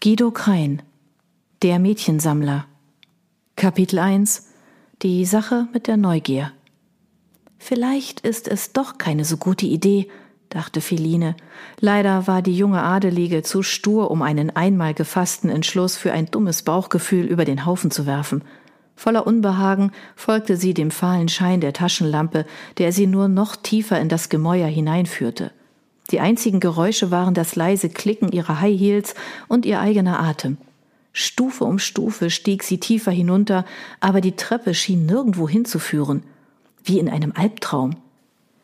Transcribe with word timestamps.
Guido 0.00 0.30
Krein 0.30 0.80
Der 1.60 1.80
Mädchensammler 1.80 2.66
Kapitel 3.56 3.98
1 3.98 4.46
Die 5.02 5.24
Sache 5.24 5.66
mit 5.72 5.88
der 5.88 5.96
Neugier 5.96 6.52
Vielleicht 7.58 8.20
ist 8.20 8.46
es 8.46 8.72
doch 8.72 8.98
keine 8.98 9.24
so 9.24 9.38
gute 9.38 9.66
Idee, 9.66 10.06
dachte 10.50 10.80
Philine. 10.80 11.34
Leider 11.80 12.28
war 12.28 12.42
die 12.42 12.56
junge 12.56 12.80
Adelige 12.80 13.42
zu 13.42 13.64
stur, 13.64 14.12
um 14.12 14.22
einen 14.22 14.54
einmal 14.54 14.94
gefassten 14.94 15.50
Entschluss 15.50 15.96
für 15.96 16.12
ein 16.12 16.26
dummes 16.26 16.62
Bauchgefühl 16.62 17.26
über 17.26 17.44
den 17.44 17.66
Haufen 17.66 17.90
zu 17.90 18.06
werfen. 18.06 18.44
Voller 18.94 19.26
Unbehagen 19.26 19.90
folgte 20.14 20.56
sie 20.56 20.74
dem 20.74 20.92
fahlen 20.92 21.28
Schein 21.28 21.60
der 21.60 21.72
Taschenlampe, 21.72 22.46
der 22.78 22.92
sie 22.92 23.08
nur 23.08 23.26
noch 23.26 23.56
tiefer 23.56 23.98
in 23.98 24.08
das 24.08 24.28
Gemäuer 24.28 24.68
hineinführte. 24.68 25.50
Die 26.10 26.20
einzigen 26.20 26.60
Geräusche 26.60 27.10
waren 27.10 27.34
das 27.34 27.54
leise 27.54 27.90
Klicken 27.90 28.32
ihrer 28.32 28.60
High 28.60 28.78
Heels 28.78 29.14
und 29.46 29.66
ihr 29.66 29.80
eigener 29.80 30.20
Atem. 30.20 30.56
Stufe 31.12 31.64
um 31.64 31.78
Stufe 31.78 32.30
stieg 32.30 32.62
sie 32.62 32.78
tiefer 32.78 33.10
hinunter, 33.10 33.64
aber 34.00 34.20
die 34.20 34.36
Treppe 34.36 34.72
schien 34.72 35.04
nirgendwo 35.04 35.48
hinzuführen, 35.48 36.22
wie 36.84 36.98
in 36.98 37.08
einem 37.10 37.32
Albtraum. 37.34 37.96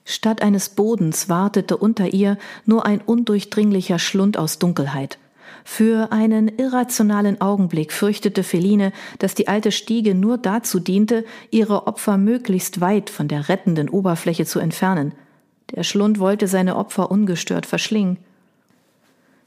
Statt 0.05 0.43
eines 0.43 0.71
Bodens 0.71 1.29
wartete 1.29 1.77
unter 1.77 2.12
ihr 2.12 2.38
nur 2.65 2.87
ein 2.87 3.01
undurchdringlicher 3.01 3.99
Schlund 3.99 4.37
aus 4.37 4.59
Dunkelheit. 4.59 5.19
Für 5.65 6.13
einen 6.13 6.49
irrationalen 6.49 7.41
Augenblick 7.41 7.93
fürchtete 7.93 8.43
Feline, 8.43 8.93
dass 9.19 9.35
die 9.35 9.49
alte 9.49 9.73
Stiege 9.73 10.15
nur 10.15 10.37
dazu 10.37 10.79
diente, 10.79 11.24
ihre 11.51 11.87
Opfer 11.87 12.19
möglichst 12.19 12.83
weit 12.83 13.09
von 13.09 13.29
der 13.29 13.49
rettenden 13.49 13.88
Oberfläche 13.88 14.45
zu 14.45 14.59
entfernen. 14.59 15.13
Der 15.74 15.83
Schlund 15.83 16.19
wollte 16.19 16.46
seine 16.46 16.77
Opfer 16.77 17.10
ungestört 17.10 17.66
verschlingen. 17.66 18.19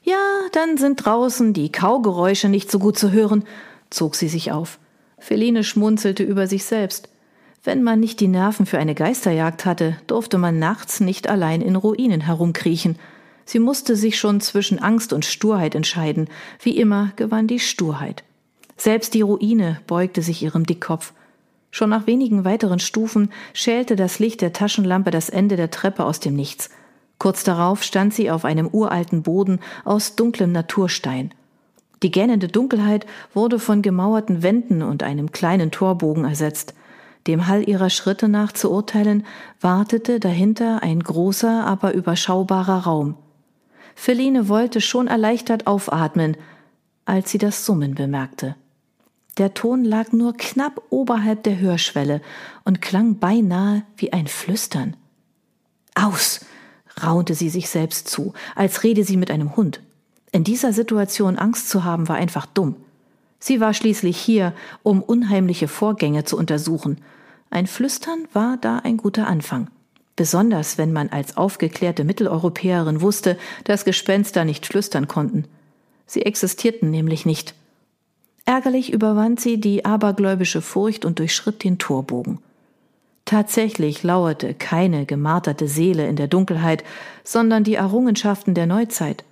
Ja, 0.04 0.16
dann 0.52 0.78
sind 0.78 1.06
draußen 1.06 1.54
die 1.54 1.72
Kaugeräusche 1.72 2.50
nicht 2.50 2.72
so 2.72 2.80
gut 2.80 2.98
zu 2.98 3.12
hören, 3.12 3.44
zog 3.90 4.16
sie 4.16 4.28
sich 4.28 4.52
auf. 4.52 4.80
Feline 5.20 5.64
schmunzelte 5.64 6.24
über 6.24 6.48
sich 6.48 6.66
selbst. 6.66 7.10
Wenn 7.64 7.84
man 7.84 8.00
nicht 8.00 8.20
die 8.20 8.28
Nerven 8.28 8.66
für 8.66 8.78
eine 8.78 8.96
Geisterjagd 8.96 9.66
hatte, 9.66 9.98
durfte 10.08 10.38
man 10.38 10.60
nachts 10.60 11.00
nicht 11.00 11.28
allein 11.28 11.62
in 11.62 11.76
Ruinen 11.76 12.22
herumkriechen. 12.22 12.98
Sie 13.46 13.60
musste 13.60 13.96
sich 13.96 14.18
schon 14.18 14.40
zwischen 14.42 14.80
Angst 14.80 15.12
und 15.12 15.26
Sturheit 15.26 15.76
entscheiden. 15.76 16.30
Wie 16.62 16.78
immer 16.78 17.12
gewann 17.16 17.48
die 17.48 17.60
Sturheit. 17.60 18.24
Selbst 18.78 19.14
die 19.14 19.22
Ruine 19.22 19.82
beugte 19.88 20.22
sich 20.22 20.44
ihrem 20.44 20.66
Dickkopf. 20.66 21.14
Schon 21.78 21.92
nach 21.92 22.08
wenigen 22.08 22.44
weiteren 22.44 22.80
Stufen 22.80 23.30
schälte 23.54 23.96
das 23.96 24.18
Licht 24.18 24.42
der 24.42 24.52
Taschenlampe 24.52 25.12
das 25.12 25.30
Ende 25.30 25.58
der 25.58 25.70
Treppe 25.70 26.06
aus 26.06 26.20
dem 26.20 26.36
Nichts. 26.36 26.72
Kurz 27.20 27.44
darauf 27.44 27.84
stand 27.84 28.16
sie 28.16 28.32
auf 28.32 28.46
einem 28.46 28.66
uralten 28.66 29.22
Boden 29.22 29.60
aus 29.86 30.16
dunklem 30.16 30.52
Naturstein. 30.52 31.36
Die 32.02 32.10
gähnende 32.10 32.48
Dunkelheit 32.48 33.06
wurde 33.36 33.60
von 33.60 33.84
gemauerten 33.84 34.42
Wänden 34.42 34.82
und 34.82 35.04
einem 35.04 35.32
kleinen 35.32 35.70
Torbogen 35.70 36.26
ersetzt. 36.26 36.74
Dem 37.28 37.46
Hall 37.46 37.70
ihrer 37.70 37.92
Schritte 37.92 38.28
nach 38.28 38.54
zu 38.54 38.72
urteilen, 38.72 39.24
wartete 39.62 40.20
dahinter 40.20 40.82
ein 40.82 41.00
großer, 41.00 41.64
aber 41.64 41.94
überschaubarer 41.94 42.86
Raum. 42.86 43.18
Feline 43.94 44.50
wollte 44.50 44.82
schon 44.82 45.06
erleichtert 45.06 45.68
aufatmen, 45.68 46.38
als 47.06 47.30
sie 47.30 47.38
das 47.38 47.68
Summen 47.68 47.94
bemerkte. 47.94 48.56
Der 49.38 49.54
Ton 49.54 49.84
lag 49.84 50.12
nur 50.12 50.34
knapp 50.34 50.82
oberhalb 50.90 51.44
der 51.44 51.60
Hörschwelle 51.60 52.22
und 52.64 52.82
klang 52.82 53.20
beinahe 53.20 53.84
wie 53.96 54.14
ein 54.14 54.28
Flüstern. 54.28 54.96
Aus! 55.94 56.42
raunte 57.04 57.36
sie 57.36 57.50
sich 57.50 57.70
selbst 57.70 58.08
zu, 58.08 58.34
als 58.56 58.84
rede 58.84 59.04
sie 59.04 59.18
mit 59.18 59.30
einem 59.30 59.56
Hund. 59.56 59.82
In 60.32 60.44
dieser 60.44 60.74
Situation 60.74 61.38
Angst 61.38 61.70
zu 61.70 61.84
haben, 61.84 62.08
war 62.08 62.16
einfach 62.16 62.48
dumm. 62.48 62.76
Sie 63.40 63.60
war 63.60 63.76
schließlich 63.76 64.18
hier, 64.18 64.54
um 64.82 65.04
unheimliche 65.04 65.68
Vorgänge 65.68 66.24
zu 66.24 66.38
untersuchen. 66.38 67.00
Ein 67.52 67.68
Flüstern 67.68 68.28
war 68.34 68.58
da 68.58 68.80
ein 68.80 68.98
guter 68.98 69.28
Anfang. 69.28 69.70
Besonders 70.16 70.80
wenn 70.80 70.92
man 70.92 71.10
als 71.10 71.38
aufgeklärte 71.38 72.04
Mitteleuropäerin 72.04 73.02
wusste, 73.02 73.38
dass 73.64 73.86
Gespenster 73.86 74.44
nicht 74.44 74.66
flüstern 74.66 75.08
konnten. 75.08 75.46
Sie 76.08 76.24
existierten 76.24 76.90
nämlich 76.90 77.28
nicht. 77.28 77.54
Ärgerlich 78.48 78.94
überwand 78.94 79.42
sie 79.42 79.60
die 79.60 79.84
abergläubische 79.84 80.62
Furcht 80.62 81.04
und 81.04 81.20
durchschritt 81.20 81.66
den 81.66 81.80
Torbogen. 81.80 82.40
Tatsächlich 83.26 84.04
lauerte 84.04 84.54
keine 84.54 85.06
gemarterte 85.06 85.68
Seele 85.68 86.08
in 86.08 86.16
der 86.16 86.30
Dunkelheit, 86.30 86.86
sondern 87.26 87.66
die 87.66 87.76
Errungenschaften 87.76 88.54
der 88.54 88.66
Neuzeit. 88.66 89.26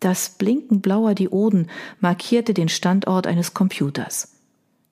Das 0.00 0.30
Blinken 0.30 0.80
blauer 0.80 1.14
Dioden 1.14 1.68
markierte 2.00 2.54
den 2.54 2.70
Standort 2.70 3.26
eines 3.26 3.52
Computers. 3.52 4.32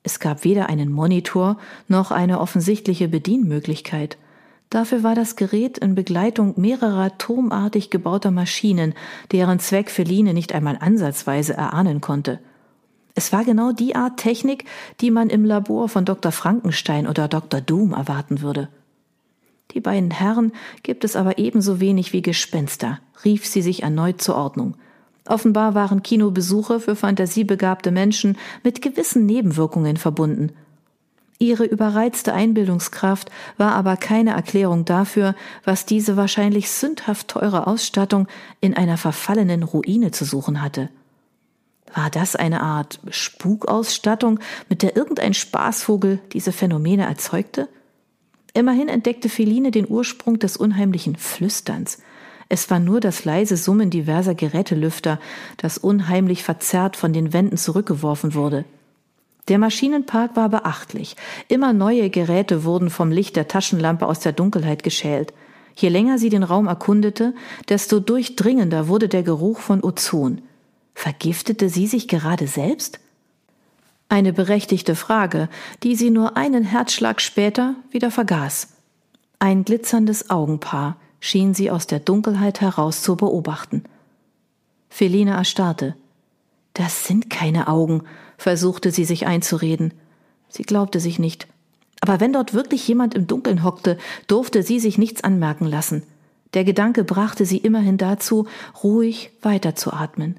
Es 0.03 0.21
gab 0.21 0.45
weder 0.45 0.69
einen 0.69 0.93
Monitor 0.93 1.57
noch 1.89 2.11
eine 2.11 2.41
offensichtliche 2.41 3.09
Bedienmöglichkeit. 3.09 4.19
Dafür 4.69 5.03
war 5.03 5.15
das 5.15 5.37
Gerät 5.37 5.79
in 5.79 5.95
Begleitung 5.95 6.53
mehrerer 6.61 7.17
turmartig 7.17 7.89
gebauter 7.89 8.31
Maschinen, 8.31 8.93
deren 9.33 9.59
Zweck 9.59 9.91
Feline 9.91 10.35
nicht 10.35 10.55
einmal 10.55 10.77
ansatzweise 10.79 11.55
erahnen 11.55 12.03
konnte– 12.03 12.41
es 13.15 13.33
war 13.33 13.45
genau 13.45 13.73
die 13.73 13.95
Art 13.95 14.17
Technik, 14.17 14.65
die 15.01 15.11
man 15.11 15.31
im 15.31 15.45
Labor 15.45 15.89
von 15.89 16.05
Dr. 16.05 16.33
Frankenstein 16.33 17.07
oder 17.07 17.29
Dr. 17.29 17.61
Doom 17.61 17.93
erwarten 17.93 18.41
würde. 18.41 18.69
Die 19.71 19.81
beiden 19.81 20.11
Herren 20.11 20.53
gibt 20.83 21.05
es 21.05 21.17
aber 21.17 21.39
ebenso 21.39 21.81
wenig 21.81 22.13
wie 22.13 22.23
Gespenster, 22.23 22.99
rief 23.25 23.47
sie 23.47 23.63
sich 23.63 23.83
erneut 23.83 24.21
zur 24.21 24.37
Ordnung. 24.37 24.77
Offenbar 25.27 25.75
waren 25.75 26.03
Kinobesuche 26.03 26.81
für 26.81 26.97
fantasiebegabte 26.97 27.91
Menschen 27.91 28.37
mit 28.63 28.83
gewissen 28.83 29.27
Nebenwirkungen 29.27 29.97
verbunden. 29.97 30.53
Ihre 31.39 31.65
überreizte 31.65 32.33
Einbildungskraft 32.33 33.31
war 33.57 33.75
aber 33.75 33.97
keine 33.97 34.31
Erklärung 34.31 34.85
dafür, 34.85 35.35
was 35.65 35.87
diese 35.87 36.17
wahrscheinlich 36.17 36.71
sündhaft 36.71 37.29
teure 37.29 37.67
Ausstattung 37.67 38.29
in 38.61 38.75
einer 38.75 38.97
verfallenen 38.97 39.63
Ruine 39.63 40.11
zu 40.11 40.25
suchen 40.25 40.63
hatte. 40.63 40.91
War 41.95 42.11
das 42.11 42.35
eine 42.35 42.61
Art 42.61 42.99
Spukausstattung, 43.09 44.41
mit 44.69 44.83
der 44.83 44.97
irgendein 44.97 45.33
Spaßvogel 45.33 46.19
diese 46.33 46.51
Phänomene 46.51 47.05
erzeugte? 47.05 47.69
Immerhin 48.53 48.89
entdeckte 48.89 49.29
Feline 49.29 49.71
den 49.71 49.89
Ursprung 49.89 50.41
des 50.41 50.57
unheimlichen 50.57 51.17
Flüsterns. 51.17 51.99
Es 52.49 52.69
war 52.69 52.81
nur 52.81 53.01
das 53.01 53.25
leise 53.25 53.57
Summen 53.57 53.91
diverser 53.91 54.35
Gerätelüfter, 54.35 55.21
das 55.57 55.79
unheimlich 55.79 56.43
verzerrt 56.43 56.97
von 56.97 57.13
den 57.13 57.33
Wänden 57.33 57.57
zurückgeworfen 57.57 58.35
wurde. 58.35 58.65
Der 59.49 59.59
Maschinenpark 59.59 60.37
war 60.37 60.49
beachtlich. 60.49 61.17
Immer 61.49 61.73
neue 61.73 62.11
Geräte 62.11 62.65
wurden 62.65 62.91
vom 62.91 63.13
Licht 63.13 63.37
der 63.37 63.47
Taschenlampe 63.47 64.07
aus 64.07 64.19
der 64.19 64.33
Dunkelheit 64.33 64.83
geschält. 64.83 65.33
Je 65.77 65.89
länger 65.89 66.19
sie 66.19 66.29
den 66.29 66.43
Raum 66.43 66.67
erkundete, 66.67 67.35
desto 67.69 68.01
durchdringender 68.01 68.89
wurde 68.89 69.09
der 69.09 69.23
Geruch 69.23 69.61
von 69.61 69.83
Ozon. 69.83 70.43
Vergiftete 70.95 71.69
sie 71.69 71.87
sich 71.87 72.09
gerade 72.09 72.47
selbst? 72.47 73.01
Eine 74.09 74.33
berechtigte 74.33 74.95
Frage, 74.95 75.49
die 75.83 75.97
sie 75.97 76.11
nur 76.11 76.37
einen 76.37 76.65
Herzschlag 76.65 77.21
später 77.21 77.75
wieder 77.91 78.11
vergaß. 78.11 78.69
Ein 79.39 79.65
glitzerndes 79.65 80.31
Augenpaar 80.31 80.97
schien 81.21 81.55
sie 81.55 81.71
aus 81.71 81.87
der 81.87 82.01
Dunkelheit 82.01 82.61
heraus 82.61 83.03
zu 83.03 83.17
beobachten. 83.17 83.85
Feline 84.89 85.33
erstarrte. 85.33 85.97
Das 86.75 87.05
sind 87.05 87.31
keine 87.31 87.67
Augen, 87.69 88.03
versuchte 88.37 88.91
sie 88.91 89.05
sich 89.05 89.27
einzureden. 89.27 89.95
Sie 90.49 90.63
glaubte 90.63 91.01
sich 91.01 91.19
nicht. 91.19 91.49
Aber 92.01 92.21
wenn 92.21 92.33
dort 92.33 92.53
wirklich 92.53 92.87
jemand 92.87 93.15
im 93.15 93.27
Dunkeln 93.27 93.65
hockte, 93.65 93.99
durfte 94.27 94.63
sie 94.63 94.79
sich 94.79 94.99
nichts 94.99 95.25
anmerken 95.25 95.67
lassen. 95.67 96.03
Der 96.53 96.65
Gedanke 96.65 97.03
brachte 97.03 97.47
sie 97.47 97.59
immerhin 97.59 97.97
dazu, 97.99 98.47
ruhig 98.83 99.31
weiterzuatmen. 99.43 100.39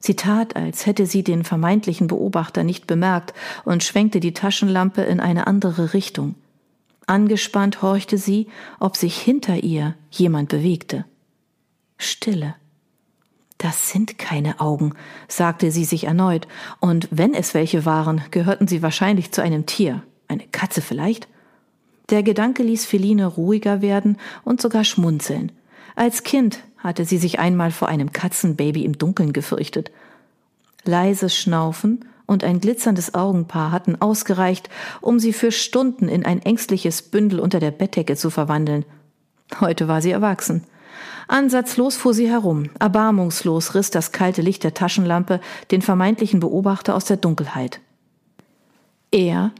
Sie 0.00 0.14
tat, 0.14 0.56
als 0.56 0.86
hätte 0.86 1.06
sie 1.06 1.24
den 1.24 1.44
vermeintlichen 1.44 2.06
Beobachter 2.06 2.62
nicht 2.62 2.86
bemerkt 2.86 3.34
und 3.64 3.82
schwenkte 3.82 4.20
die 4.20 4.32
Taschenlampe 4.32 5.02
in 5.02 5.20
eine 5.20 5.46
andere 5.46 5.92
Richtung. 5.92 6.34
Angespannt 7.06 7.82
horchte 7.82 8.18
sie, 8.18 8.48
ob 8.78 8.96
sich 8.96 9.18
hinter 9.18 9.62
ihr 9.64 9.94
jemand 10.10 10.50
bewegte. 10.50 11.04
Stille. 11.96 12.54
Das 13.56 13.90
sind 13.90 14.18
keine 14.18 14.60
Augen, 14.60 14.92
sagte 15.26 15.72
sie 15.72 15.84
sich 15.84 16.04
erneut, 16.04 16.46
und 16.78 17.08
wenn 17.10 17.34
es 17.34 17.54
welche 17.54 17.84
waren, 17.84 18.22
gehörten 18.30 18.68
sie 18.68 18.82
wahrscheinlich 18.82 19.32
zu 19.32 19.42
einem 19.42 19.66
Tier, 19.66 20.02
eine 20.28 20.46
Katze 20.46 20.80
vielleicht. 20.80 21.26
Der 22.10 22.22
Gedanke 22.22 22.62
ließ 22.62 22.86
Feline 22.86 23.26
ruhiger 23.26 23.82
werden 23.82 24.16
und 24.44 24.60
sogar 24.62 24.84
schmunzeln. 24.84 25.50
Als 25.98 26.22
Kind 26.22 26.60
hatte 26.76 27.04
sie 27.04 27.18
sich 27.18 27.40
einmal 27.40 27.72
vor 27.72 27.88
einem 27.88 28.12
Katzenbaby 28.12 28.84
im 28.84 28.98
Dunkeln 28.98 29.32
gefürchtet. 29.32 29.90
Leises 30.84 31.36
Schnaufen 31.36 32.04
und 32.24 32.44
ein 32.44 32.60
glitzerndes 32.60 33.14
Augenpaar 33.14 33.72
hatten 33.72 34.00
ausgereicht, 34.00 34.70
um 35.00 35.18
sie 35.18 35.32
für 35.32 35.50
Stunden 35.50 36.06
in 36.08 36.24
ein 36.24 36.40
ängstliches 36.40 37.02
Bündel 37.02 37.40
unter 37.40 37.58
der 37.58 37.72
Bettdecke 37.72 38.14
zu 38.14 38.30
verwandeln. 38.30 38.84
Heute 39.58 39.88
war 39.88 40.00
sie 40.00 40.12
erwachsen. 40.12 40.62
Ansatzlos 41.26 41.96
fuhr 41.96 42.14
sie 42.14 42.30
herum, 42.30 42.70
erbarmungslos 42.78 43.74
riss 43.74 43.90
das 43.90 44.12
kalte 44.12 44.40
Licht 44.40 44.62
der 44.62 44.74
Taschenlampe 44.74 45.40
den 45.72 45.82
vermeintlichen 45.82 46.38
Beobachter 46.38 46.94
aus 46.94 47.06
der 47.06 47.16
Dunkelheit. 47.16 47.80
Er 49.10 49.50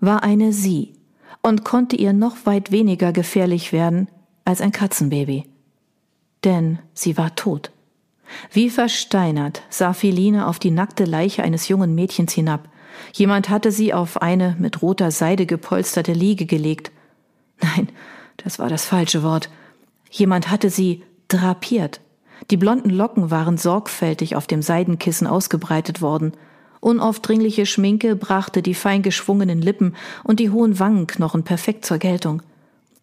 war 0.00 0.22
eine 0.22 0.52
Sie 0.52 0.92
und 1.40 1.64
konnte 1.64 1.96
ihr 1.96 2.12
noch 2.12 2.44
weit 2.44 2.72
weniger 2.72 3.14
gefährlich 3.14 3.72
werden 3.72 4.08
als 4.44 4.60
ein 4.60 4.72
Katzenbaby. 4.72 5.47
Denn 6.44 6.78
sie 6.94 7.16
war 7.16 7.34
tot. 7.34 7.70
Wie 8.52 8.70
versteinert 8.70 9.62
sah 9.70 9.92
Philine 9.92 10.46
auf 10.46 10.58
die 10.58 10.70
nackte 10.70 11.04
Leiche 11.04 11.42
eines 11.42 11.68
jungen 11.68 11.94
Mädchens 11.94 12.32
hinab. 12.32 12.68
Jemand 13.12 13.48
hatte 13.48 13.72
sie 13.72 13.94
auf 13.94 14.20
eine 14.20 14.56
mit 14.58 14.82
roter 14.82 15.10
Seide 15.10 15.46
gepolsterte 15.46 16.12
Liege 16.12 16.46
gelegt. 16.46 16.90
Nein, 17.60 17.88
das 18.36 18.58
war 18.58 18.68
das 18.68 18.84
falsche 18.84 19.22
Wort. 19.22 19.50
Jemand 20.10 20.50
hatte 20.50 20.70
sie 20.70 21.04
drapiert. 21.28 22.00
Die 22.50 22.56
blonden 22.56 22.90
Locken 22.90 23.30
waren 23.30 23.58
sorgfältig 23.58 24.36
auf 24.36 24.46
dem 24.46 24.62
Seidenkissen 24.62 25.26
ausgebreitet 25.26 26.00
worden. 26.00 26.32
Unaufdringliche 26.80 27.66
Schminke 27.66 28.14
brachte 28.14 28.62
die 28.62 28.74
fein 28.74 29.02
geschwungenen 29.02 29.60
Lippen 29.60 29.96
und 30.22 30.38
die 30.38 30.50
hohen 30.50 30.78
Wangenknochen 30.78 31.42
perfekt 31.42 31.84
zur 31.84 31.98
Geltung. 31.98 32.42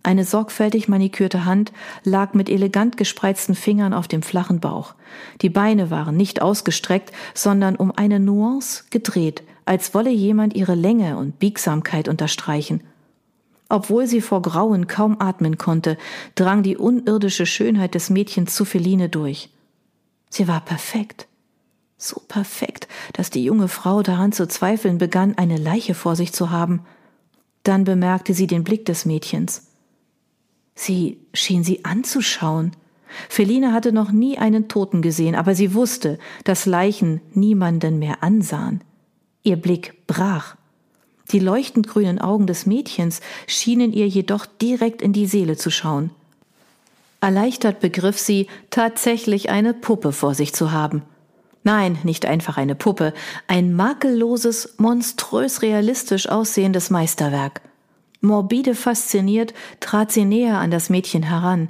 Eine 0.05 0.23
sorgfältig 0.23 0.87
manikürte 0.87 1.45
Hand 1.45 1.73
lag 2.03 2.35
mit 2.35 2.47
elegant 2.47 2.95
gespreizten 2.95 3.55
Fingern 3.55 3.91
auf 3.91 4.07
dem 4.07 4.21
flachen 4.21 4.59
Bauch. 4.59 4.93
Die 5.41 5.49
Beine 5.49 5.89
waren 5.89 6.15
nicht 6.15 6.43
ausgestreckt, 6.43 7.11
sondern 7.33 7.75
um 7.75 7.89
eine 7.89 8.19
Nuance 8.19 8.83
gedreht, 8.91 9.41
als 9.65 9.95
wolle 9.95 10.11
jemand 10.11 10.55
ihre 10.55 10.75
Länge 10.75 11.17
und 11.17 11.39
Biegsamkeit 11.39 12.07
unterstreichen. 12.07 12.83
Obwohl 13.67 14.05
sie 14.05 14.21
vor 14.21 14.43
Grauen 14.43 14.85
kaum 14.85 15.19
atmen 15.19 15.57
konnte, 15.57 15.97
drang 16.35 16.61
die 16.61 16.77
unirdische 16.77 17.47
Schönheit 17.47 17.95
des 17.95 18.11
Mädchens 18.11 18.53
zu 18.53 18.63
Feline 18.63 19.09
durch. 19.09 19.49
Sie 20.29 20.47
war 20.47 20.61
perfekt. 20.61 21.27
So 21.97 22.21
perfekt, 22.27 22.87
dass 23.13 23.31
die 23.31 23.43
junge 23.43 23.69
Frau 23.69 24.03
daran 24.03 24.33
zu 24.33 24.47
zweifeln 24.47 24.99
begann, 24.99 25.35
eine 25.35 25.57
Leiche 25.57 25.95
vor 25.95 26.15
sich 26.15 26.31
zu 26.31 26.51
haben. 26.51 26.85
Dann 27.63 27.85
bemerkte 27.85 28.35
sie 28.35 28.45
den 28.45 28.63
Blick 28.63 28.85
des 28.85 29.05
Mädchens. 29.05 29.71
Sie 30.75 31.17
schien 31.33 31.63
sie 31.63 31.85
anzuschauen. 31.85 32.71
Feline 33.29 33.71
hatte 33.71 33.93
noch 33.93 34.11
nie 34.11 34.37
einen 34.37 34.67
Toten 34.67 35.01
gesehen, 35.01 35.35
aber 35.35 35.55
sie 35.55 35.73
wusste, 35.73 36.19
dass 36.43 36.65
Leichen 36.65 37.21
niemanden 37.33 37.97
mehr 37.97 38.21
ansahen. 38.21 38.83
Ihr 39.43 39.55
Blick 39.55 40.05
brach. 40.05 40.55
Die 41.31 41.39
leuchtend 41.39 41.87
grünen 41.87 42.19
Augen 42.19 42.45
des 42.45 42.65
Mädchens 42.65 43.21
schienen 43.47 43.93
ihr 43.93 44.07
jedoch 44.07 44.45
direkt 44.45 45.01
in 45.01 45.13
die 45.13 45.25
Seele 45.25 45.57
zu 45.57 45.71
schauen. 45.71 46.11
Erleichtert 47.21 47.79
begriff 47.79 48.19
sie, 48.19 48.47
tatsächlich 48.69 49.49
eine 49.49 49.73
Puppe 49.73 50.11
vor 50.11 50.35
sich 50.35 50.53
zu 50.53 50.71
haben. 50.71 51.01
Nein, 51.63 51.97
nicht 52.03 52.27
einfach 52.27 52.57
eine 52.57 52.75
Puppe, 52.75 53.13
ein 53.47 53.73
makelloses, 53.73 54.75
monströs 54.77 55.63
realistisch 55.63 56.29
aussehendes 56.29 56.91
Meisterwerk. 56.91 57.61
Morbide 58.25 58.75
fasziniert 58.75 59.53
trat 59.79 60.11
sie 60.11 60.25
näher 60.25 60.59
an 60.59 60.71
das 60.71 60.89
Mädchen 60.89 61.23
heran. 61.23 61.69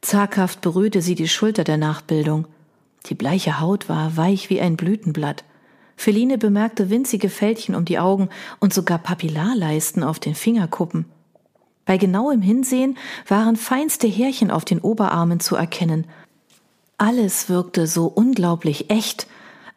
Zaghaft 0.00 0.60
berührte 0.60 1.02
sie 1.02 1.14
die 1.14 1.28
Schulter 1.28 1.64
der 1.64 1.76
Nachbildung. 1.76 2.46
Die 3.06 3.14
bleiche 3.14 3.60
Haut 3.60 3.88
war 3.88 4.16
weich 4.16 4.50
wie 4.50 4.60
ein 4.60 4.76
Blütenblatt. 4.76 5.44
Feline 5.96 6.38
bemerkte 6.38 6.90
winzige 6.90 7.30
Fältchen 7.30 7.74
um 7.74 7.84
die 7.84 7.98
Augen 7.98 8.28
und 8.60 8.74
sogar 8.74 8.98
Papillarleisten 8.98 10.02
auf 10.02 10.18
den 10.18 10.34
Fingerkuppen. 10.34 11.06
Bei 11.86 11.96
genauem 11.96 12.42
Hinsehen 12.42 12.98
waren 13.28 13.56
feinste 13.56 14.06
Härchen 14.06 14.50
auf 14.50 14.64
den 14.64 14.80
Oberarmen 14.80 15.40
zu 15.40 15.56
erkennen. 15.56 16.06
Alles 16.98 17.48
wirkte 17.48 17.86
so 17.86 18.06
unglaublich 18.06 18.90
echt. 18.90 19.26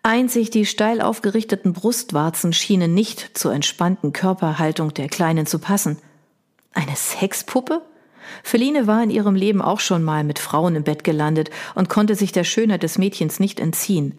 Einzig 0.02 0.50
die 0.50 0.66
steil 0.66 1.02
aufgerichteten 1.02 1.74
Brustwarzen 1.74 2.52
schienen 2.52 2.94
nicht 2.94 3.38
zur 3.38 3.54
entspannten 3.54 4.12
Körperhaltung 4.12 4.94
der 4.94 5.08
Kleinen 5.08 5.46
zu 5.46 5.60
passen. 5.60 5.98
Eine 6.74 6.96
Sexpuppe? 6.96 7.82
Feline 8.44 8.88
war 8.88 9.02
in 9.04 9.10
ihrem 9.10 9.36
Leben 9.36 9.62
auch 9.62 9.80
schon 9.80 10.04
mal 10.04 10.24
mit 10.24 10.40
Frauen 10.40 10.76
im 10.76 10.84
Bett 10.84 11.04
gelandet 11.04 11.50
und 11.76 11.90
konnte 11.90 12.16
sich 12.16 12.32
der 12.32 12.44
Schönheit 12.44 12.84
des 12.84 12.98
Mädchens 12.98 13.40
nicht 13.40 13.60
entziehen. 13.60 14.18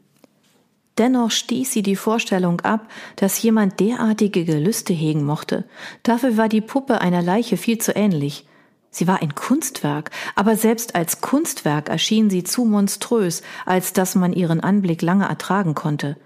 Dennoch 0.99 1.31
stieß 1.31 1.73
sie 1.73 1.83
die 1.83 1.97
Vorstellung 1.97 2.61
ab, 2.61 2.91
dass 3.17 3.41
jemand 3.41 3.81
derartige 3.81 4.45
Gelüste 4.45 4.93
hegen 4.93 5.25
mochte. 5.25 5.65
Dafür 6.03 6.37
war 6.37 6.49
die 6.49 6.61
Puppe 6.61 7.01
einer 7.01 7.23
Leiche 7.23 7.57
viel 7.57 7.79
zu 7.79 7.95
ähnlich. 7.97 8.47
Sie 8.91 9.07
war 9.07 9.23
ein 9.23 9.35
Kunstwerk, 9.35 10.11
aber 10.35 10.57
selbst 10.57 10.97
als 10.97 11.21
Kunstwerk 11.21 11.89
erschien 11.89 12.29
sie 12.29 12.43
zu 12.43 12.65
monströs, 12.65 13.43
als 13.65 13.93
dass 13.93 14.17
man 14.17 14.33
ihren 14.33 14.61
Anblick 14.61 15.01
lange 15.01 15.27
ertragen 15.27 15.75
konnte. 15.75 16.17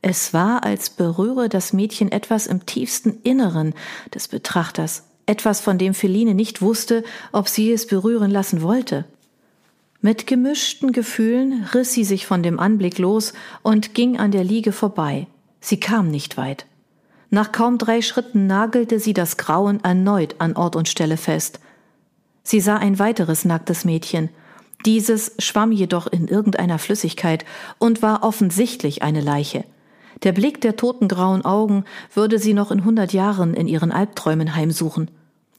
Es 0.00 0.32
war, 0.32 0.64
als 0.64 0.90
berühre 0.90 1.48
das 1.48 1.72
Mädchen 1.72 2.12
etwas 2.12 2.46
im 2.46 2.66
tiefsten 2.66 3.18
Inneren 3.24 3.74
des 4.14 4.28
Betrachters, 4.28 5.04
etwas, 5.26 5.60
von 5.60 5.78
dem 5.78 5.94
Feline 5.94 6.34
nicht 6.34 6.62
wusste, 6.62 7.04
ob 7.32 7.48
sie 7.48 7.72
es 7.72 7.86
berühren 7.86 8.30
lassen 8.30 8.62
wollte. 8.62 9.04
Mit 10.00 10.26
gemischten 10.26 10.92
Gefühlen 10.92 11.64
riss 11.72 11.94
sie 11.94 12.04
sich 12.04 12.26
von 12.26 12.42
dem 12.42 12.60
Anblick 12.60 12.98
los 12.98 13.32
und 13.62 13.94
ging 13.94 14.18
an 14.18 14.32
der 14.32 14.44
Liege 14.44 14.72
vorbei. 14.72 15.26
Sie 15.60 15.80
kam 15.80 16.10
nicht 16.10 16.36
weit. 16.36 16.66
Nach 17.30 17.52
kaum 17.52 17.78
drei 17.78 18.02
Schritten 18.02 18.46
nagelte 18.46 19.00
sie 19.00 19.14
das 19.14 19.38
Grauen 19.38 19.82
erneut 19.82 20.36
an 20.40 20.56
Ort 20.56 20.76
und 20.76 20.88
Stelle 20.88 21.16
fest. 21.16 21.58
Sie 22.42 22.60
sah 22.60 22.76
ein 22.76 22.98
weiteres 22.98 23.46
nacktes 23.46 23.86
Mädchen. 23.86 24.28
Dieses 24.84 25.32
schwamm 25.38 25.72
jedoch 25.72 26.06
in 26.06 26.28
irgendeiner 26.28 26.78
Flüssigkeit 26.78 27.46
und 27.78 28.02
war 28.02 28.22
offensichtlich 28.22 29.02
eine 29.02 29.22
Leiche. 29.22 29.64
Der 30.22 30.32
Blick 30.32 30.60
der 30.60 30.76
toten 30.76 31.08
grauen 31.08 31.44
Augen 31.44 31.84
würde 32.12 32.38
sie 32.38 32.54
noch 32.54 32.70
in 32.70 32.84
hundert 32.84 33.12
Jahren 33.12 33.54
in 33.54 33.68
ihren 33.68 33.92
Albträumen 33.92 34.54
heimsuchen. 34.54 35.10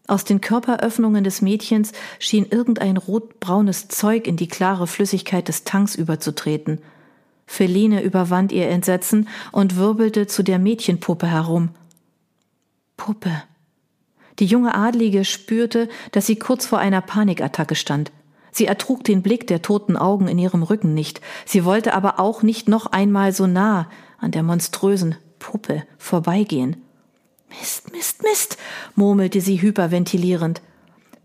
Aus 0.08 0.24
den 0.24 0.40
Körperöffnungen 0.40 1.24
des 1.24 1.42
Mädchens 1.42 1.92
schien 2.20 2.46
irgendein 2.46 2.98
rotbraunes 2.98 3.88
Zeug 3.88 4.28
in 4.28 4.38
die 4.38 4.48
klare 4.48 4.86
Flüssigkeit 4.86 5.48
des 5.48 5.64
Tanks 5.64 5.96
überzutreten. 5.96 6.80
Feline 7.48 8.04
überwand 8.04 8.52
ihr 8.52 8.70
Entsetzen 8.70 9.28
und 9.52 9.76
wirbelte 9.76 10.28
zu 10.28 10.44
der 10.44 10.60
Mädchenpuppe 10.60 11.28
herum. 11.28 11.70
Puppe. 12.98 13.32
Die 14.40 14.46
junge 14.46 14.76
Adlige 14.76 15.26
spürte, 15.26 15.90
dass 16.12 16.28
sie 16.28 16.38
kurz 16.38 16.66
vor 16.66 16.80
einer 16.80 17.02
Panikattacke 17.02 17.76
stand. 17.76 18.12
Sie 18.56 18.68
ertrug 18.68 19.04
den 19.04 19.22
Blick 19.22 19.48
der 19.48 19.62
toten 19.62 19.98
Augen 19.98 20.30
in 20.30 20.40
ihrem 20.40 20.64
Rücken 20.64 20.94
nicht. 20.94 21.20
Sie 21.44 21.66
wollte 21.66 21.94
aber 21.94 22.22
auch 22.22 22.42
nicht 22.42 22.70
noch 22.70 22.86
einmal 22.86 23.34
so 23.34 23.48
nah 23.48 23.90
an 24.18 24.32
der 24.32 24.44
monströsen 24.44 25.18
Puppe 25.40 25.84
vorbeigehen. 25.98 26.78
Mist, 27.50 27.92
Mist, 27.92 28.24
Mist, 28.24 28.58
murmelte 28.96 29.42
sie 29.42 29.62
hyperventilierend. 29.62 30.62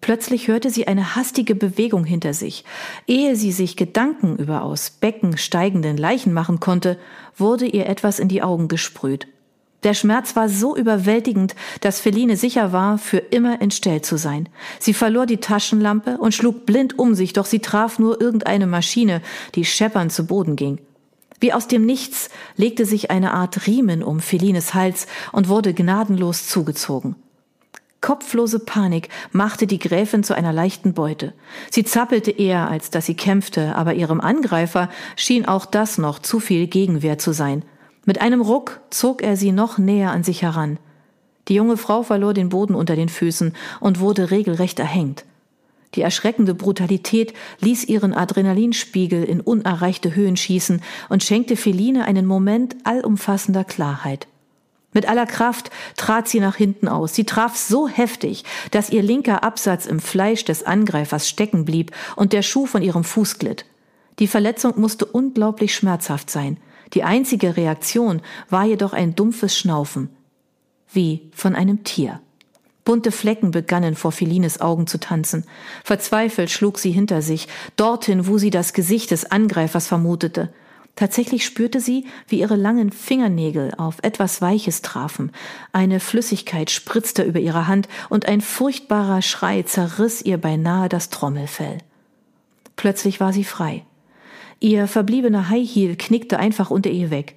Plötzlich 0.00 0.48
hörte 0.48 0.70
sie 0.70 0.88
eine 0.88 1.14
hastige 1.14 1.54
Bewegung 1.54 2.04
hinter 2.04 2.34
sich. 2.34 2.64
Ehe 3.06 3.36
sie 3.36 3.52
sich 3.52 3.76
Gedanken 3.76 4.34
über 4.36 4.64
aus 4.64 4.90
Becken 4.90 5.38
steigenden 5.38 5.96
Leichen 5.96 6.32
machen 6.32 6.58
konnte, 6.58 6.98
wurde 7.36 7.66
ihr 7.66 7.86
etwas 7.86 8.18
in 8.18 8.26
die 8.26 8.42
Augen 8.42 8.66
gesprüht. 8.66 9.28
Der 9.82 9.94
Schmerz 9.94 10.36
war 10.36 10.48
so 10.48 10.76
überwältigend, 10.76 11.54
dass 11.80 12.00
Feline 12.00 12.36
sicher 12.36 12.72
war, 12.72 12.98
für 12.98 13.18
immer 13.18 13.62
entstellt 13.62 14.04
zu 14.04 14.18
sein. 14.18 14.48
Sie 14.78 14.92
verlor 14.92 15.24
die 15.24 15.38
Taschenlampe 15.38 16.18
und 16.18 16.34
schlug 16.34 16.66
blind 16.66 16.98
um 16.98 17.14
sich, 17.14 17.32
doch 17.32 17.46
sie 17.46 17.60
traf 17.60 17.98
nur 17.98 18.20
irgendeine 18.20 18.66
Maschine, 18.66 19.22
die 19.54 19.64
scheppernd 19.64 20.12
zu 20.12 20.26
Boden 20.26 20.56
ging. 20.56 20.78
Wie 21.40 21.54
aus 21.54 21.66
dem 21.66 21.86
Nichts 21.86 22.28
legte 22.56 22.84
sich 22.84 23.10
eine 23.10 23.32
Art 23.32 23.66
Riemen 23.66 24.02
um 24.02 24.20
Felines 24.20 24.74
Hals 24.74 25.06
und 25.32 25.48
wurde 25.48 25.72
gnadenlos 25.72 26.46
zugezogen. 26.46 27.16
Kopflose 28.02 28.60
Panik 28.60 29.08
machte 29.32 29.66
die 29.66 29.78
Gräfin 29.78 30.24
zu 30.24 30.34
einer 30.34 30.52
leichten 30.52 30.94
Beute. 30.94 31.34
Sie 31.70 31.84
zappelte 31.84 32.30
eher, 32.30 32.68
als 32.68 32.90
dass 32.90 33.06
sie 33.06 33.14
kämpfte, 33.14 33.74
aber 33.76 33.94
ihrem 33.94 34.20
Angreifer 34.20 34.90
schien 35.16 35.46
auch 35.46 35.66
das 35.66 35.98
noch 35.98 36.18
zu 36.18 36.40
viel 36.40 36.66
Gegenwehr 36.66 37.18
zu 37.18 37.32
sein. 37.32 37.62
Mit 38.10 38.20
einem 38.20 38.40
Ruck 38.40 38.80
zog 38.90 39.22
er 39.22 39.36
sie 39.36 39.52
noch 39.52 39.78
näher 39.78 40.10
an 40.10 40.24
sich 40.24 40.42
heran. 40.42 40.80
Die 41.46 41.54
junge 41.54 41.76
Frau 41.76 42.02
verlor 42.02 42.34
den 42.34 42.48
Boden 42.48 42.74
unter 42.74 42.96
den 42.96 43.08
Füßen 43.08 43.54
und 43.78 44.00
wurde 44.00 44.32
regelrecht 44.32 44.80
erhängt. 44.80 45.24
Die 45.94 46.02
erschreckende 46.02 46.56
Brutalität 46.56 47.34
ließ 47.60 47.84
ihren 47.84 48.12
Adrenalinspiegel 48.12 49.22
in 49.22 49.40
unerreichte 49.40 50.16
Höhen 50.16 50.36
schießen 50.36 50.82
und 51.08 51.22
schenkte 51.22 51.54
Feline 51.54 52.04
einen 52.04 52.26
Moment 52.26 52.74
allumfassender 52.82 53.62
Klarheit. 53.62 54.26
Mit 54.92 55.08
aller 55.08 55.26
Kraft 55.26 55.70
trat 55.96 56.26
sie 56.26 56.40
nach 56.40 56.56
hinten 56.56 56.88
aus. 56.88 57.14
Sie 57.14 57.26
traf 57.26 57.56
so 57.56 57.86
heftig, 57.86 58.42
dass 58.72 58.90
ihr 58.90 59.04
linker 59.04 59.44
Absatz 59.44 59.86
im 59.86 60.00
Fleisch 60.00 60.44
des 60.44 60.64
Angreifers 60.64 61.28
stecken 61.28 61.64
blieb 61.64 61.92
und 62.16 62.32
der 62.32 62.42
Schuh 62.42 62.66
von 62.66 62.82
ihrem 62.82 63.04
Fuß 63.04 63.38
glitt. 63.38 63.66
Die 64.18 64.26
Verletzung 64.26 64.80
musste 64.80 65.06
unglaublich 65.06 65.76
schmerzhaft 65.76 66.28
sein. 66.28 66.56
Die 66.94 67.04
einzige 67.04 67.56
Reaktion 67.56 68.20
war 68.48 68.64
jedoch 68.64 68.92
ein 68.92 69.14
dumpfes 69.14 69.56
Schnaufen, 69.56 70.10
wie 70.92 71.30
von 71.32 71.54
einem 71.54 71.84
Tier. 71.84 72.20
Bunte 72.84 73.12
Flecken 73.12 73.50
begannen 73.50 73.94
vor 73.94 74.10
Felines 74.10 74.60
Augen 74.60 74.86
zu 74.86 74.98
tanzen. 74.98 75.44
Verzweifelt 75.84 76.50
schlug 76.50 76.78
sie 76.78 76.90
hinter 76.90 77.22
sich, 77.22 77.46
dorthin, 77.76 78.26
wo 78.26 78.38
sie 78.38 78.50
das 78.50 78.72
Gesicht 78.72 79.10
des 79.10 79.30
Angreifers 79.30 79.86
vermutete. 79.86 80.52
Tatsächlich 80.96 81.44
spürte 81.44 81.80
sie, 81.80 82.06
wie 82.26 82.40
ihre 82.40 82.56
langen 82.56 82.90
Fingernägel 82.90 83.72
auf 83.76 83.98
etwas 84.02 84.42
Weiches 84.42 84.82
trafen. 84.82 85.30
Eine 85.72 86.00
Flüssigkeit 86.00 86.70
spritzte 86.70 87.22
über 87.22 87.38
ihre 87.38 87.68
Hand 87.68 87.88
und 88.08 88.26
ein 88.26 88.40
furchtbarer 88.40 89.22
Schrei 89.22 89.62
zerriss 89.62 90.20
ihr 90.22 90.38
beinahe 90.38 90.88
das 90.88 91.10
Trommelfell. 91.10 91.78
Plötzlich 92.76 93.20
war 93.20 93.32
sie 93.32 93.44
frei. 93.44 93.84
Ihr 94.60 94.86
verbliebener 94.86 95.48
High 95.48 95.68
Heel 95.68 95.96
knickte 95.96 96.38
einfach 96.38 96.70
unter 96.70 96.90
ihr 96.90 97.10
weg. 97.10 97.36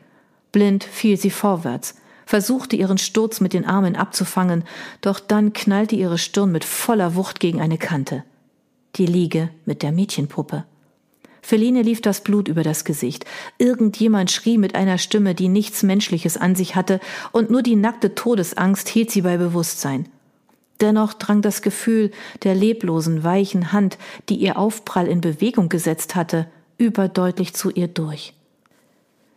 Blind 0.51 0.83
fiel 0.83 1.17
sie 1.17 1.29
vorwärts, 1.29 1.95
versuchte 2.25 2.75
ihren 2.75 2.97
Sturz 2.97 3.39
mit 3.39 3.53
den 3.53 3.65
Armen 3.65 3.95
abzufangen, 3.95 4.65
doch 4.99 5.21
dann 5.21 5.53
knallte 5.53 5.95
ihre 5.95 6.17
Stirn 6.17 6.51
mit 6.51 6.65
voller 6.65 7.15
Wucht 7.15 7.39
gegen 7.39 7.61
eine 7.61 7.77
Kante. 7.77 8.23
Die 8.97 9.05
Liege 9.05 9.49
mit 9.65 9.83
der 9.83 9.93
Mädchenpuppe. 9.93 10.65
Feline 11.41 11.81
lief 11.81 12.01
das 12.01 12.21
Blut 12.21 12.47
über 12.47 12.63
das 12.63 12.85
Gesicht. 12.85 13.25
Irgendjemand 13.57 14.31
schrie 14.31 14.57
mit 14.57 14.75
einer 14.75 14.97
Stimme, 14.97 15.33
die 15.33 15.49
nichts 15.49 15.83
Menschliches 15.83 16.37
an 16.37 16.55
sich 16.55 16.75
hatte, 16.75 16.99
und 17.31 17.49
nur 17.49 17.63
die 17.63 17.75
nackte 17.75 18.15
Todesangst 18.15 18.87
hielt 18.87 19.11
sie 19.11 19.21
bei 19.21 19.37
Bewusstsein. 19.37 20.07
Dennoch 20.81 21.13
drang 21.13 21.41
das 21.41 21.61
Gefühl 21.61 22.11
der 22.43 22.55
leblosen, 22.55 23.23
weichen 23.23 23.71
Hand, 23.71 23.97
die 24.29 24.35
ihr 24.35 24.57
Aufprall 24.57 25.07
in 25.07 25.21
Bewegung 25.21 25.69
gesetzt 25.69 26.15
hatte, 26.15 26.47
überdeutlich 26.77 27.53
zu 27.53 27.69
ihr 27.69 27.87
durch. 27.87 28.33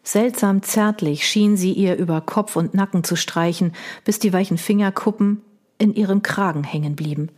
Seltsam 0.03 0.63
zärtlich 0.63 1.27
schien 1.27 1.57
sie 1.57 1.73
ihr 1.73 1.97
über 1.97 2.21
Kopf 2.21 2.55
und 2.55 2.75
Nacken 2.75 3.03
zu 3.03 3.17
streichen, 3.17 3.73
bis 4.05 4.19
die 4.19 4.33
weichen 4.33 4.59
Fingerkuppen 4.59 5.43
in 5.79 5.95
ihrem 5.95 6.23
Kragen 6.23 6.63
hängen 6.63 6.95
blieben. 6.95 7.29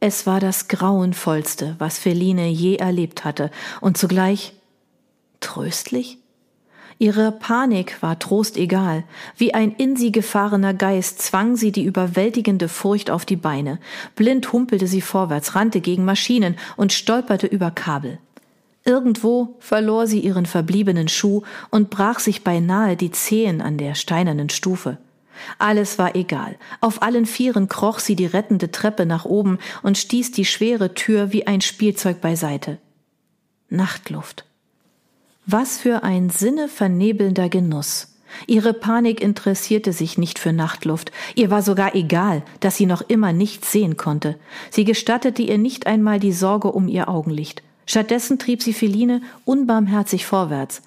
Es 0.00 0.26
war 0.26 0.38
das 0.38 0.68
Grauenvollste, 0.68 1.76
was 1.78 1.98
Feline 1.98 2.48
je 2.48 2.76
erlebt 2.76 3.24
hatte, 3.24 3.50
und 3.80 3.96
zugleich 3.96 4.52
tröstlich? 5.40 6.18
Ihre 6.98 7.32
Panik 7.32 8.02
war 8.02 8.18
Trost 8.18 8.56
egal. 8.56 9.04
Wie 9.36 9.54
ein 9.54 9.72
in 9.72 9.96
sie 9.96 10.12
gefahrener 10.12 10.74
Geist 10.74 11.22
zwang 11.22 11.56
sie 11.56 11.72
die 11.72 11.84
überwältigende 11.84 12.68
Furcht 12.68 13.10
auf 13.10 13.24
die 13.24 13.36
Beine. 13.36 13.80
Blind 14.14 14.52
humpelte 14.52 14.86
sie 14.86 15.00
vorwärts, 15.00 15.54
rannte 15.54 15.80
gegen 15.80 16.04
Maschinen 16.04 16.56
und 16.76 16.92
stolperte 16.92 17.46
über 17.46 17.70
Kabel. 17.70 18.18
Irgendwo 18.84 19.56
verlor 19.60 20.06
sie 20.06 20.20
ihren 20.20 20.44
verbliebenen 20.44 21.08
Schuh 21.08 21.42
und 21.70 21.88
brach 21.88 22.18
sich 22.18 22.44
beinahe 22.44 22.96
die 22.96 23.10
Zehen 23.10 23.62
an 23.62 23.78
der 23.78 23.94
steinernen 23.94 24.50
Stufe. 24.50 24.98
Alles 25.58 25.98
war 25.98 26.14
egal. 26.14 26.56
Auf 26.80 27.02
allen 27.02 27.26
Vieren 27.26 27.68
kroch 27.68 27.98
sie 27.98 28.14
die 28.14 28.26
rettende 28.26 28.70
Treppe 28.70 29.06
nach 29.06 29.24
oben 29.24 29.58
und 29.82 29.98
stieß 29.98 30.32
die 30.32 30.44
schwere 30.44 30.94
Tür 30.94 31.32
wie 31.32 31.46
ein 31.46 31.60
Spielzeug 31.60 32.20
beiseite. 32.20 32.78
Nachtluft. 33.70 34.44
Was 35.46 35.78
für 35.78 36.02
ein 36.02 36.30
sinnevernebelnder 36.30 37.48
Genuss. 37.48 38.14
Ihre 38.46 38.74
Panik 38.74 39.20
interessierte 39.20 39.92
sich 39.92 40.18
nicht 40.18 40.38
für 40.38 40.52
Nachtluft. 40.52 41.12
Ihr 41.34 41.50
war 41.50 41.62
sogar 41.62 41.94
egal, 41.94 42.42
dass 42.60 42.76
sie 42.76 42.86
noch 42.86 43.02
immer 43.02 43.32
nichts 43.32 43.70
sehen 43.72 43.96
konnte. 43.96 44.36
Sie 44.70 44.84
gestattete 44.84 45.42
ihr 45.42 45.58
nicht 45.58 45.86
einmal 45.86 46.18
die 46.18 46.32
Sorge 46.32 46.72
um 46.72 46.88
ihr 46.88 47.08
Augenlicht. 47.08 47.62
Stattdessen 47.86 48.38
trieb 48.38 48.62
sie 48.62 48.72
Feline 48.72 49.20
unbarmherzig 49.44 50.26
vorwärts. 50.26 50.82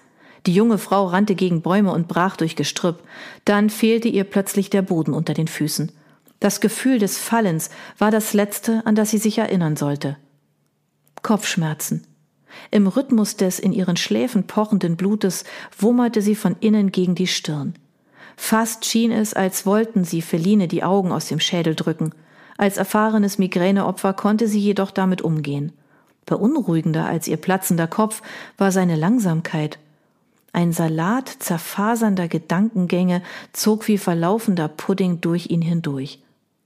Die 0.45 0.53
junge 0.53 0.77
Frau 0.77 1.07
rannte 1.07 1.35
gegen 1.35 1.61
Bäume 1.61 1.91
und 1.91 2.07
brach 2.07 2.37
durch 2.37 2.55
Gestrüpp. 2.55 3.03
Dann 3.45 3.69
fehlte 3.69 4.07
ihr 4.07 4.23
plötzlich 4.23 4.69
der 4.69 4.81
Boden 4.81 5.13
unter 5.13 5.33
den 5.33 5.47
Füßen. 5.47 5.91
Das 6.39 6.61
Gefühl 6.61 6.99
des 6.99 7.17
Fallens 7.17 7.69
war 7.97 8.11
das 8.11 8.33
letzte, 8.33 8.81
an 8.85 8.95
das 8.95 9.09
sie 9.09 9.17
sich 9.17 9.37
erinnern 9.37 9.75
sollte. 9.75 10.17
Kopfschmerzen. 11.21 12.05
Im 12.71 12.87
Rhythmus 12.87 13.35
des 13.35 13.59
in 13.59 13.73
ihren 13.73 13.97
Schläfen 13.97 14.47
pochenden 14.47 14.95
Blutes 14.95 15.43
wummerte 15.77 16.21
sie 16.21 16.35
von 16.35 16.55
innen 16.59 16.91
gegen 16.91 17.15
die 17.15 17.27
Stirn. 17.27 17.73
Fast 18.35 18.85
schien 18.85 19.11
es, 19.11 19.33
als 19.33 19.65
wollten 19.65 20.03
sie 20.03 20.21
Feline 20.21 20.67
die 20.67 20.83
Augen 20.83 21.11
aus 21.11 21.27
dem 21.27 21.39
Schädel 21.39 21.75
drücken. 21.75 22.11
Als 22.57 22.77
erfahrenes 22.77 23.37
Migräneopfer 23.37 24.13
konnte 24.13 24.47
sie 24.47 24.59
jedoch 24.59 24.91
damit 24.91 25.21
umgehen. 25.21 25.73
Beunruhigender 26.27 27.05
als 27.05 27.27
ihr 27.27 27.37
platzender 27.37 27.87
Kopf 27.87 28.21
war 28.57 28.71
seine 28.71 28.95
Langsamkeit. 28.95 29.79
Ein 30.53 30.73
Salat 30.73 31.29
zerfasernder 31.39 32.27
Gedankengänge 32.27 33.23
zog 33.53 33.87
wie 33.87 33.97
verlaufender 33.97 34.67
Pudding 34.67 35.21
durch 35.21 35.49
ihn 35.49 35.63
hindurch. 35.63 36.19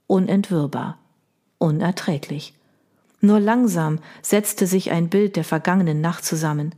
Unentwirrbar. 0.06 0.98
Unerträglich. 1.58 2.54
Nur 3.20 3.38
langsam 3.38 4.00
setzte 4.20 4.66
sich 4.66 4.90
ein 4.90 5.08
Bild 5.08 5.36
der 5.36 5.44
vergangenen 5.44 6.00
Nacht 6.00 6.24
zusammen. 6.24 6.74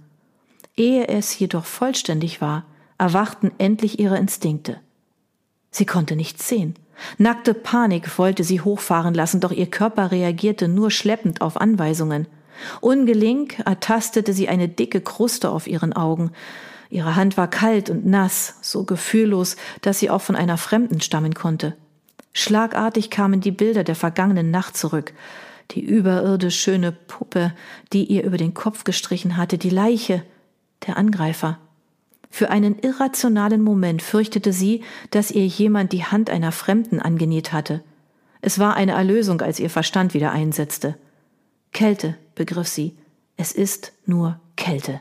Ehe 0.77 1.09
es 1.09 1.39
jedoch 1.39 1.65
vollständig 1.65 2.41
war, 2.41 2.65
erwachten 2.99 3.51
endlich 3.59 3.99
ihre 3.99 4.19
Instinkte. 4.19 4.79
Sie 5.71 5.87
konnte 5.87 6.17
nichts 6.17 6.49
sehen. 6.49 6.75
Nackte 7.17 7.55
Panik 7.55 8.19
wollte 8.19 8.45
sie 8.45 8.61
hochfahren 8.61 9.15
lassen, 9.15 9.41
doch 9.41 9.53
ihr 9.53 9.67
Körper 9.67 10.11
reagierte 10.11 10.69
nur 10.69 10.91
schleppend 10.91 11.41
auf 11.41 11.61
Anweisungen. 11.61 12.27
Ungelink 12.81 13.61
ertastete 13.65 14.33
sie 14.33 14.49
eine 14.49 14.69
dicke 14.69 15.01
Kruste 15.01 15.51
auf 15.51 15.67
ihren 15.67 15.93
Augen. 15.93 16.33
Ihre 16.91 17.17
Hand 17.17 17.37
war 17.37 17.49
kalt 17.49 17.91
und 17.91 18.07
nass, 18.07 18.59
so 18.63 18.85
gefühllos, 18.85 19.57
dass 19.81 19.99
sie 19.99 20.11
auch 20.11 20.21
von 20.21 20.37
einer 20.37 20.59
Fremden 20.59 21.01
stammen 21.01 21.35
konnte. 21.35 21.77
Schlagartig 22.33 23.11
kamen 23.11 23.41
die 23.41 23.53
Bilder 23.53 23.85
der 23.85 23.97
vergangenen 23.97 24.51
Nacht 24.51 24.77
zurück. 24.77 25.13
Die 25.71 25.81
überirdisch 25.81 26.61
schöne 26.61 26.93
Puppe, 26.93 27.53
die 27.93 28.05
ihr 28.05 28.25
über 28.25 28.37
den 28.37 28.55
Kopf 28.55 28.85
gestrichen 28.85 29.37
hatte, 29.37 29.57
die 29.57 29.71
Leiche, 29.71 30.23
der 30.87 30.97
Angreifer. 30.97 31.59
Für 32.31 32.51
einen 32.51 32.79
irrationalen 32.81 33.63
Moment 33.63 34.03
fürchtete 34.03 34.53
sie, 34.53 34.83
dass 35.11 35.31
ihr 35.31 35.47
jemand 35.47 35.93
die 35.93 36.05
Hand 36.05 36.31
einer 36.31 36.51
Fremden 36.53 36.99
angenäht 36.99 37.53
hatte. 37.53 37.83
Es 38.41 38.59
war 38.59 38.75
eine 38.75 38.93
Erlösung, 38.93 39.41
als 39.41 39.61
ihr 39.61 39.71
Verstand 39.71 40.15
wieder 40.15 40.33
einsetzte. 40.33 40.97
Kälte, 41.75 42.17
begriff 42.37 42.69
sie. 42.69 42.97
Es 43.37 43.51
ist 43.53 43.93
nur 44.07 44.41
Kälte. 44.57 45.01